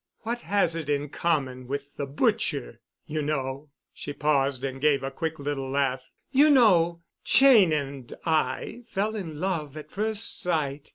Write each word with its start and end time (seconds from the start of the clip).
What 0.21 0.41
has 0.41 0.75
it 0.75 0.89
in 0.89 1.09
common 1.09 1.67
with 1.67 1.95
the 1.97 2.07
butcher? 2.07 2.79
You 3.05 3.21
know"—she 3.21 4.13
paused 4.13 4.63
and 4.63 4.81
gave 4.81 5.03
a 5.03 5.11
quick 5.11 5.37
little 5.37 5.69
laugh—"you 5.69 6.49
know, 6.49 7.03
Cheyne 7.23 7.71
and 7.71 8.11
I 8.25 8.81
fell 8.87 9.15
in 9.15 9.39
love 9.39 9.77
at 9.77 9.91
first 9.91 10.39
sight. 10.41 10.89